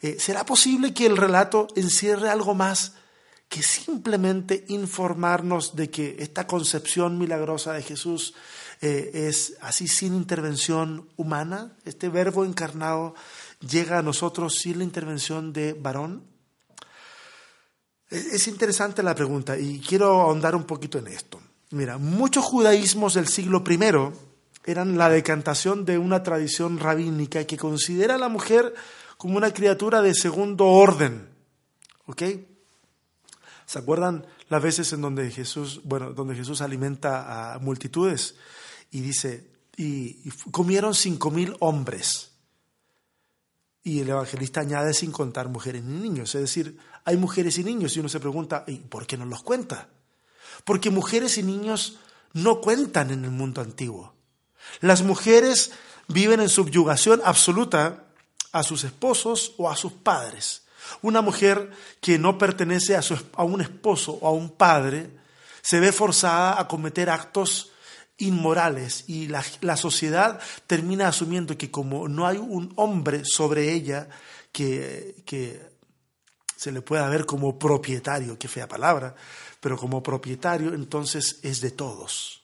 [0.00, 2.94] Eh, ¿Será posible que el relato encierre algo más
[3.50, 8.32] que simplemente informarnos de que esta concepción milagrosa de Jesús
[8.80, 11.76] eh, es así sin intervención humana?
[11.84, 13.16] ¿Este verbo encarnado
[13.58, 16.22] llega a nosotros sin la intervención de varón?
[18.08, 21.40] Es interesante la pregunta y quiero ahondar un poquito en esto.
[21.70, 23.78] Mira, muchos judaísmos del siglo I
[24.64, 28.74] eran la decantación de una tradición rabínica que considera a la mujer
[29.16, 31.28] como una criatura de segundo orden.
[32.06, 32.22] ¿Ok?
[33.70, 38.34] ¿Se acuerdan las veces en donde Jesús, bueno, donde Jesús alimenta a multitudes
[38.90, 42.32] y dice, y, comieron cinco mil hombres?
[43.84, 46.34] Y el evangelista añade sin contar mujeres ni niños.
[46.34, 49.44] Es decir, hay mujeres y niños y uno se pregunta, ¿y por qué no los
[49.44, 49.88] cuenta?
[50.64, 52.00] Porque mujeres y niños
[52.32, 54.14] no cuentan en el mundo antiguo.
[54.80, 55.70] Las mujeres
[56.08, 58.06] viven en subyugación absoluta
[58.50, 60.64] a sus esposos o a sus padres.
[61.02, 63.02] Una mujer que no pertenece a,
[63.34, 65.10] a un esposo o a un padre
[65.62, 67.72] se ve forzada a cometer actos
[68.18, 74.08] inmorales y la, la, sociedad termina asumiendo que como no hay un hombre sobre ella
[74.52, 75.60] que, que
[76.54, 79.14] se le pueda ver como propietario, qué fea palabra,
[79.58, 82.39] pero como propietario entonces es de todos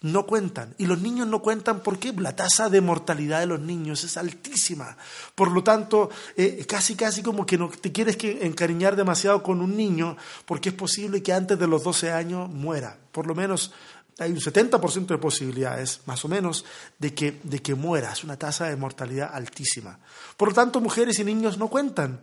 [0.00, 0.74] no cuentan.
[0.78, 4.96] Y los niños no cuentan porque la tasa de mortalidad de los niños es altísima.
[5.34, 9.60] Por lo tanto, eh, casi casi como que no te quieres que encariñar demasiado con
[9.60, 12.96] un niño porque es posible que antes de los 12 años muera.
[13.12, 13.72] Por lo menos
[14.18, 16.64] hay un 70% de posibilidades, más o menos,
[16.98, 18.12] de que, de que muera.
[18.12, 20.00] Es una tasa de mortalidad altísima.
[20.36, 22.20] Por lo tanto, mujeres y niños no cuentan.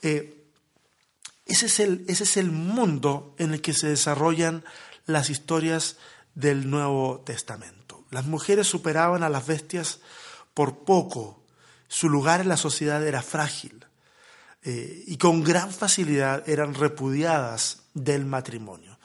[0.00, 0.46] Eh,
[1.44, 4.64] ese, es el, ese es el mundo en el que se desarrollan
[5.04, 5.96] las historias
[6.38, 8.04] del Nuevo Testamento.
[8.10, 9.98] Las mujeres superaban a las bestias
[10.54, 11.42] por poco.
[11.88, 13.84] Su lugar en la sociedad era frágil
[14.62, 18.98] eh, y con gran facilidad eran repudiadas del matrimonio.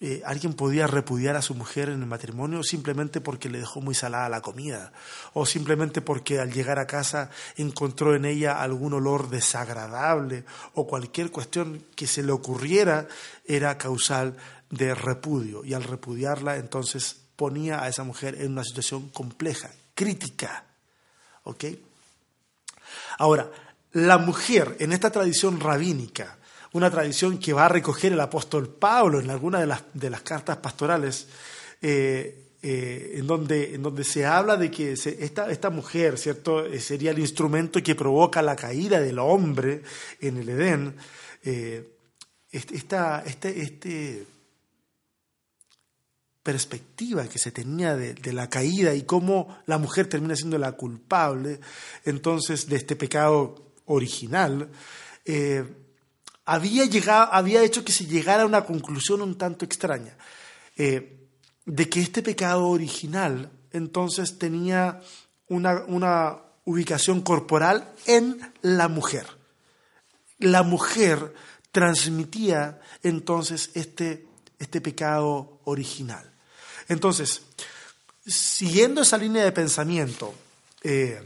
[0.00, 3.96] Eh, alguien podía repudiar a su mujer en el matrimonio simplemente porque le dejó muy
[3.96, 4.92] salada la comida
[5.32, 11.32] o simplemente porque al llegar a casa encontró en ella algún olor desagradable o cualquier
[11.32, 13.08] cuestión que se le ocurriera
[13.44, 14.36] era causal
[14.70, 20.64] de repudio y al repudiarla entonces ponía a esa mujer en una situación compleja, crítica.
[21.44, 21.64] ¿Ok?
[23.18, 23.50] Ahora,
[23.92, 26.36] la mujer en esta tradición rabínica,
[26.72, 30.22] una tradición que va a recoger el apóstol Pablo en alguna de las, de las
[30.22, 31.28] cartas pastorales,
[31.80, 36.80] eh, eh, en, donde, en donde se habla de que esta, esta mujer, ¿cierto?, eh,
[36.80, 39.82] sería el instrumento que provoca la caída del hombre
[40.20, 40.96] en el Edén.
[42.50, 44.26] este, este
[46.48, 51.60] perspectiva que se tenía de, la caída y cómo la mujer termina siendo la culpable
[52.06, 54.70] entonces de este pecado original,
[55.26, 55.62] eh,
[56.46, 60.16] había, llegado, había hecho que se llegara a una conclusión un tanto extraña,
[60.78, 61.28] eh,
[61.66, 65.02] de que este pecado original entonces tenía
[65.48, 69.26] una, una ubicación corporal en la mujer.
[70.38, 71.34] La mujer
[71.72, 74.26] transmitía entonces este,
[74.58, 76.37] este pecado original.
[76.88, 77.42] Entonces,
[78.26, 80.34] siguiendo esa línea de pensamiento,
[80.82, 81.22] eh,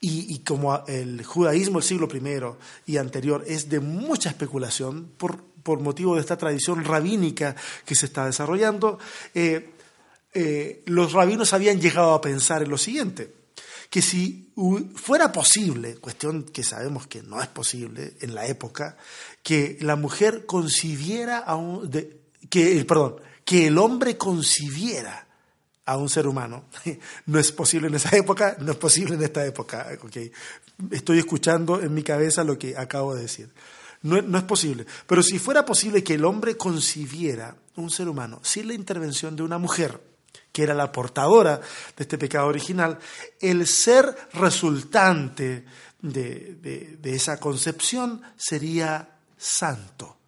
[0.00, 5.80] y, como el judaísmo del siglo I y anterior es de mucha especulación por, por
[5.80, 8.98] motivo de esta tradición rabínica que se está desarrollando,
[9.34, 9.70] eh,
[10.34, 13.34] eh, los rabinos habían llegado a pensar en lo siguiente,
[13.90, 14.52] que si
[14.94, 18.96] fuera posible, cuestión que sabemos que no es posible en la época,
[19.42, 21.90] que la mujer concibiera a un,
[22.48, 23.16] que, perdón,
[23.48, 25.26] que el hombre concibiera
[25.86, 26.66] a un ser humano.
[27.24, 29.88] No es posible en esa época, no es posible en esta época.
[30.90, 33.48] Estoy escuchando en mi cabeza lo que acabo de decir.
[34.02, 34.84] No, no, es posible.
[35.06, 39.44] Pero si fuera posible que el hombre concibiera un ser humano sin la intervención de
[39.44, 39.98] una mujer,
[40.52, 41.56] que era la portadora
[41.96, 42.98] de este pecado original,
[43.40, 45.64] el ser resultante
[46.02, 50.18] de, de esa concepción sería santo.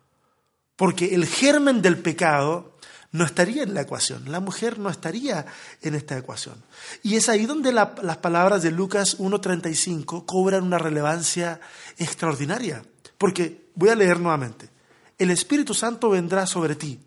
[0.74, 2.79] Porque el germen del pecado
[3.12, 5.46] no estaría en la ecuación, la mujer no estaría
[5.82, 6.62] en esta ecuación.
[7.02, 11.60] Y es ahí donde las palabras de Lucas 1.35 cobran una relevancia
[11.98, 12.82] extraordinaria.
[13.18, 14.70] Porque, voy a leer nuevamente,
[15.18, 16.98] el Espíritu Santo vendrá sobre ti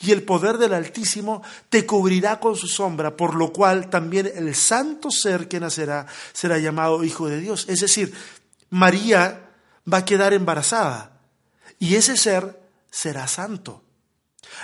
[0.00, 4.54] y el poder del Altísimo te cubrirá con su sombra, por lo cual también el
[4.54, 7.66] santo ser que nacerá será llamado Hijo de Dios.
[7.68, 8.12] Es decir,
[8.70, 9.50] María
[9.92, 11.20] va a quedar embarazada
[11.78, 13.82] y ese ser será santo.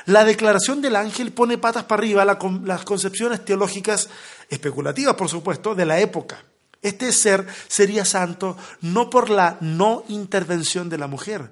[0.06, 4.08] La declaración del ángel pone patas para arriba las concepciones teológicas
[4.48, 6.44] especulativas, por supuesto, de la época.
[6.82, 11.50] Este ser sería santo no por la no intervención de la mujer,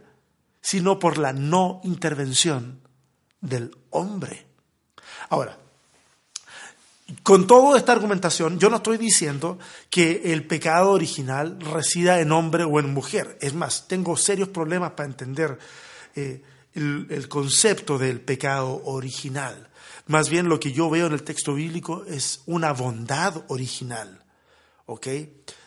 [0.60, 2.80] sino por la no intervención
[3.40, 4.46] del hombre.
[5.30, 5.58] Ahora,
[7.22, 9.58] con toda esta argumentación, yo no estoy diciendo
[9.90, 13.36] que el pecado original resida en hombre o en mujer.
[13.40, 15.58] Es más, tengo serios problemas para entender
[16.16, 16.42] eh,
[16.74, 19.68] el, concepto del pecado original.
[20.06, 24.22] Más bien lo que yo veo en el texto bíblico es una bondad original.
[24.86, 25.06] ¿Ok?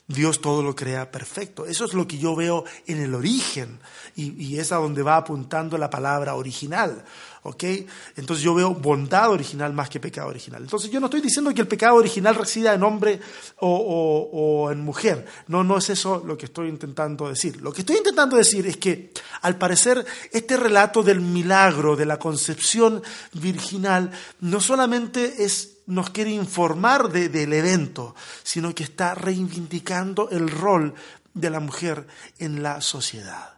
[0.08, 1.66] Dios todo lo crea perfecto.
[1.66, 3.80] Eso es lo que yo veo en el origen
[4.16, 7.04] y, y, es a donde va apuntando la palabra original.
[7.44, 7.64] ¿Ok?
[8.16, 10.62] Entonces yo veo bondad original más que pecado original.
[10.62, 13.20] Entonces yo no estoy diciendo que el pecado original resida en hombre
[13.60, 15.26] o, en mujer.
[15.48, 17.62] No, no es eso lo que estoy intentando decir.
[17.62, 19.12] Lo que estoy intentando decir es que
[19.42, 23.02] al parecer este relato del milagro, de la concepción
[23.34, 24.12] virginal,
[24.42, 28.14] no solamente es nos quiere informar del evento,
[28.44, 30.94] sino que está reivindicando el rol
[31.34, 32.08] de la mujer
[32.40, 33.57] en la sociedad.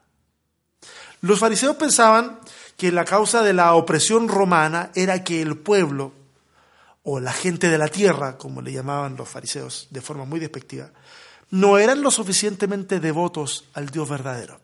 [1.21, 2.39] Los fariseos pensaban
[2.77, 6.13] que la causa de la opresión romana era que el pueblo,
[7.03, 10.91] o la gente de la tierra, como le llamaban los fariseos de forma muy despectiva,
[11.51, 14.59] no eran lo suficientemente devotos al Dios verdadero.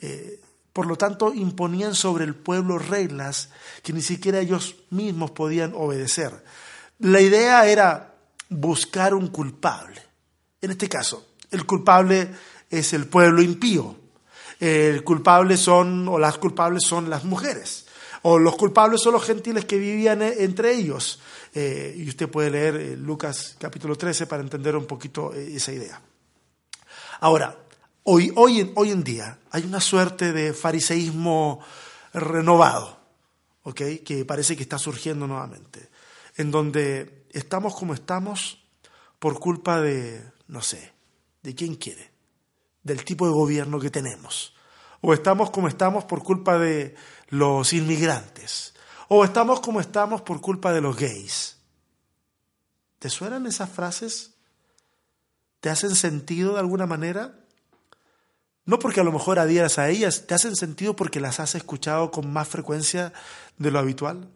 [0.00, 0.40] Eh,
[0.72, 3.50] por lo tanto, imponían sobre el pueblo reglas
[3.82, 6.44] que ni siquiera ellos mismos podían obedecer.
[6.98, 8.14] La idea era
[8.48, 10.02] buscar un culpable.
[10.60, 12.28] En este caso, el culpable
[12.70, 13.96] es el pueblo impío,
[14.60, 17.86] el culpable son, o las culpables son las mujeres,
[18.22, 21.20] o los culpables son los gentiles que vivían eh, entre ellos.
[21.54, 26.00] Eh, y usted puede leer eh, Lucas capítulo 13 para entender un poquito esa idea.
[27.20, 27.56] Ahora,
[28.04, 31.60] hoy, hoy, hoy en día hay una suerte de fariseísmo
[32.12, 32.98] renovado,
[33.74, 35.88] que parece que está surgiendo nuevamente,
[36.36, 38.62] en donde estamos como estamos
[39.18, 40.92] por culpa de, no sé,
[41.42, 42.13] de quién quiere
[42.84, 44.54] del tipo de gobierno que tenemos.
[45.00, 46.94] O estamos como estamos por culpa de
[47.28, 48.74] los inmigrantes.
[49.08, 51.58] O estamos como estamos por culpa de los gays.
[52.98, 54.34] ¿Te suenan esas frases?
[55.60, 57.38] ¿Te hacen sentido de alguna manera?
[58.66, 62.10] No porque a lo mejor adhieras a ellas, te hacen sentido porque las has escuchado
[62.10, 63.12] con más frecuencia
[63.58, 64.30] de lo habitual.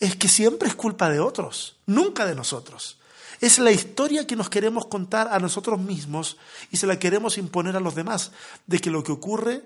[0.00, 2.98] Es que siempre es culpa de otros, nunca de nosotros.
[3.44, 6.38] Es la historia que nos queremos contar a nosotros mismos
[6.70, 8.32] y se la queremos imponer a los demás,
[8.66, 9.62] de que lo que ocurre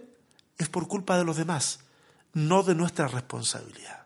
[0.58, 1.78] es por culpa de los demás,
[2.32, 4.04] no de nuestra responsabilidad.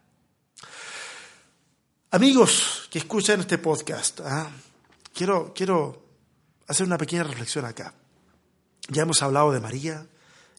[2.10, 4.50] Amigos que escuchan este podcast, ¿ah?
[5.14, 6.04] quiero, quiero
[6.68, 7.94] hacer una pequeña reflexión acá.
[8.88, 10.06] Ya hemos hablado de María,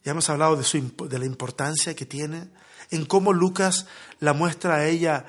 [0.02, 2.48] ya hemos hablado de, su, de la importancia que tiene,
[2.90, 3.86] en cómo Lucas
[4.18, 5.26] la muestra a ella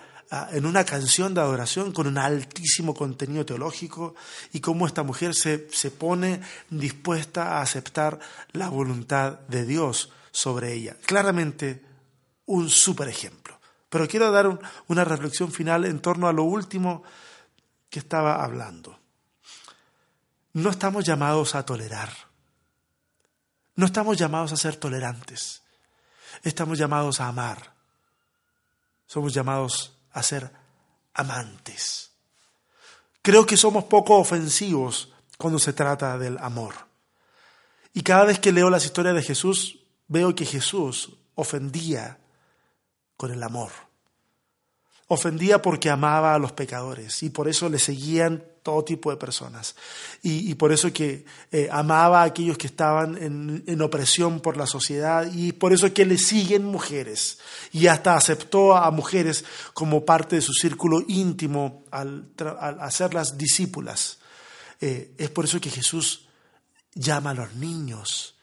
[0.52, 4.16] en una canción de adoración con un altísimo contenido teológico
[4.54, 8.20] y cómo esta mujer se, se pone dispuesta a aceptar
[8.52, 10.98] la voluntad de Dios sobre ella.
[11.06, 11.84] Claramente
[12.46, 13.60] un súper ejemplo.
[13.90, 17.04] Pero quiero dar una reflexión final en torno a lo último
[17.90, 19.00] que estaba hablando.
[20.54, 22.12] No estamos llamados a tolerar.
[23.76, 25.62] No estamos llamados a ser tolerantes.
[26.44, 27.74] Estamos llamados a amar.
[29.08, 30.50] Somos llamados a ser
[31.14, 32.12] amantes.
[33.22, 36.74] Creo que somos poco ofensivos cuando se trata del amor.
[37.94, 42.20] Y cada vez que leo las historias de Jesús, veo que Jesús ofendía
[43.18, 43.72] con el amor.
[45.08, 49.76] Ofendía porque amaba a los pecadores y por eso le seguían todo tipo de personas.
[50.24, 55.32] Y, por eso que eh, amaba a aquellos que estaban en, opresión por la sociedad
[55.32, 57.38] y por eso que le siguen mujeres.
[57.72, 59.46] Y hasta aceptó a mujeres
[59.76, 62.32] como parte de su círculo íntimo al,
[62.80, 64.18] hacerlas discípulas.
[64.82, 66.28] Eh, es por eso que Jesús
[66.96, 68.35] llama a los niños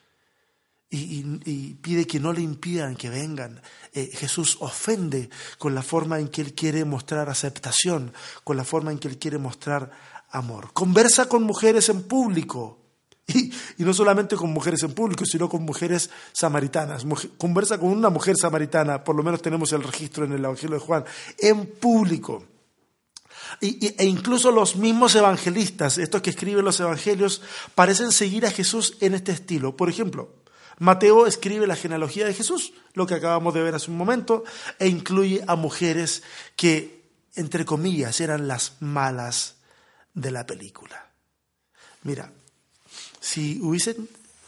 [0.95, 3.61] y, pide que no le impidan que vengan.
[3.93, 8.13] Eh, Jesús ofende con la forma en que Él quiere mostrar aceptación,
[8.43, 9.91] con la forma en que Él quiere mostrar
[10.29, 10.71] amor.
[10.73, 12.79] Conversa con mujeres en público.
[13.25, 17.05] Y, no solamente con mujeres en público, sino con mujeres samaritanas.
[17.37, 20.85] conversa con una mujer samaritana, por lo menos tenemos el registro en el Evangelio de
[20.85, 21.05] Juan,
[21.39, 22.43] en público.
[23.61, 27.41] e incluso los mismos evangelistas, estos que escriben los evangelios,
[27.75, 29.77] parecen seguir a Jesús en este estilo.
[29.77, 30.42] Por ejemplo,
[30.79, 34.43] Mateo escribe la genealogía de Jesús, lo que acabamos de ver hace un momento,
[34.79, 36.23] e incluye a mujeres
[36.55, 37.03] que,
[37.35, 39.55] entre comillas, eran las malas
[40.13, 41.11] de la película.
[42.03, 42.31] Mira,
[43.19, 43.95] si hubiese,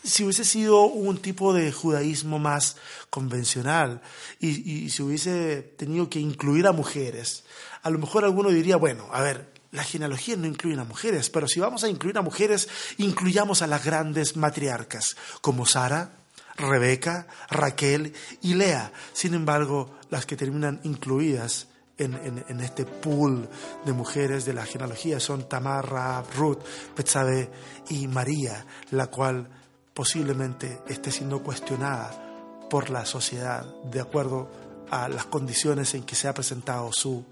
[0.04, 2.78] si hubiese sido un tipo de judaísmo más
[3.10, 4.02] convencional
[4.40, 7.46] y, y si hubiese tenido que incluir a mujeres,
[7.82, 11.48] a lo mejor alguno diría, bueno, a ver, las genealogías no incluyen a mujeres, pero
[11.48, 12.68] si vamos a incluir a mujeres,
[12.98, 16.12] incluyamos a las grandes matriarcas, como Sara,
[16.56, 18.92] Rebeca, Raquel y Lea.
[19.14, 21.68] Sin embargo, las que terminan incluidas
[21.98, 23.48] en, este pool
[23.86, 26.60] de mujeres de la genealogía son Tamar, Ruth,
[26.96, 27.50] Betsabe
[27.90, 29.48] y María, la cual
[29.94, 34.50] posiblemente esté siendo cuestionada por la sociedad de acuerdo
[34.90, 37.24] a las condiciones en que se ha presentado su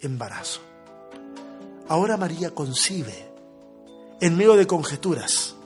[0.00, 0.69] embarazo.
[1.90, 3.32] Ahora María concibe
[4.20, 5.56] en medio de conjeturas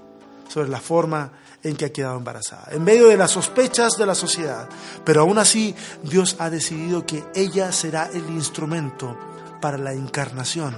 [0.49, 4.15] sobre la forma en que ha quedado embarazada, en medio de las sospechas de la
[4.15, 4.67] sociedad.
[5.05, 9.19] Pero aún así, Dios ha decidido que ella será el instrumento
[9.61, 10.75] para la encarnación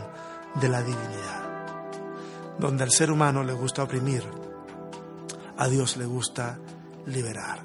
[0.61, 1.44] de la divinidad.
[2.59, 4.24] Donde al ser humano le gusta oprimir,
[5.59, 6.59] a Dios le gusta
[7.07, 7.61] liberar.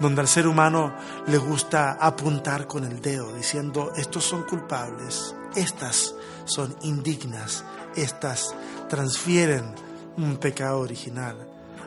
[0.00, 0.94] Donde al ser humano
[1.28, 6.16] le gusta apuntar con el dedo, diciendo, estos son culpables, estas
[6.50, 7.64] son indignas,
[7.96, 8.54] estas
[8.88, 9.74] transfieren
[10.16, 11.36] un pecado original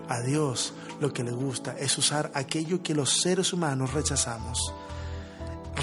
[0.09, 4.73] a Dios lo que le gusta es usar aquello que los seres humanos rechazamos,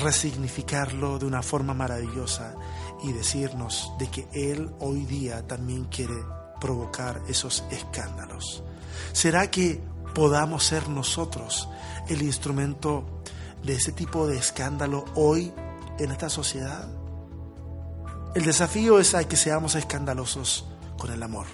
[0.02, 2.54] resignificarlo de una forma maravillosa
[3.02, 6.14] y decirnos de que Él hoy día también quiere
[6.60, 8.62] provocar esos escándalos.
[9.12, 9.80] ¿Será que
[10.14, 11.68] podamos ser nosotros
[12.08, 13.22] el instrumento
[13.62, 15.52] de ese tipo de escándalo hoy
[15.98, 16.99] en esta sociedad?
[18.32, 20.64] El desafío es a que seamos escandalosos
[20.96, 21.46] con el amor.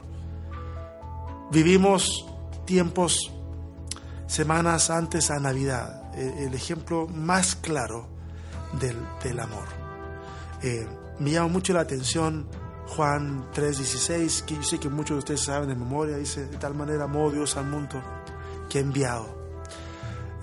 [1.51, 2.27] Vivimos
[2.67, 3.33] tiempos,
[4.27, 8.09] semanas antes a Navidad, eh, el ejemplo más claro
[8.79, 9.65] del, amor.
[10.63, 10.87] Eh,
[11.19, 12.47] me llama mucho la atención
[12.89, 16.75] Juan 3:16, que yo sé que muchos de ustedes saben de memoria, dice, de tal
[16.75, 18.03] manera amó Dios al mundo
[18.69, 19.27] que ha enviado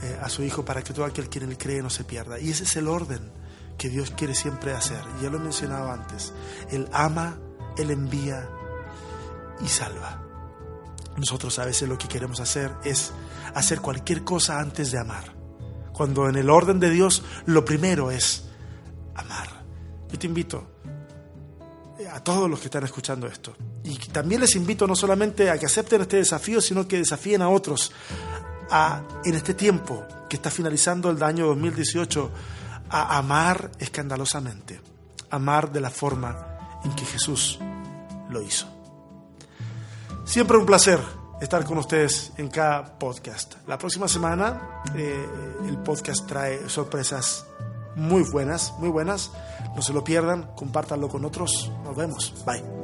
[0.02, 2.40] eh, a su Hijo para que todo aquel que en él cree no se pierda.
[2.40, 3.43] Y ese es el orden
[3.78, 5.02] que Dios quiere siempre hacer.
[5.22, 6.34] Ya lo he mencionado antes.
[6.72, 7.38] Él ama,
[7.78, 8.50] Él envía
[9.64, 10.22] y salva.
[11.18, 13.12] Nosotros a veces lo que queremos hacer es
[13.54, 15.36] hacer cualquier cosa antes de amar.
[15.94, 18.46] Cuando en el orden de Dios lo primero es
[19.16, 19.64] amar.
[20.12, 20.74] Yo te invito
[22.12, 23.56] a todos los que están escuchando esto.
[23.84, 27.50] Y también les invito no solamente a que acepten este desafío, sino que desafíen a
[27.50, 27.92] otros
[28.70, 32.32] a, en este tiempo que está finalizando el año 2018,
[32.90, 34.82] a amar escandalosamente,
[35.30, 37.60] amar de la forma en que Jesús
[38.30, 38.68] lo hizo.
[40.26, 41.00] Siempre un placer
[41.42, 43.56] estar con ustedes en cada podcast.
[43.68, 45.28] La próxima semana eh,
[45.68, 47.46] el podcast trae sorpresas
[47.96, 49.32] muy buenas, muy buenas.
[49.76, 51.72] No se lo pierdan, compártanlo con otros.
[51.84, 52.34] Nos vemos.
[52.46, 52.83] Bye.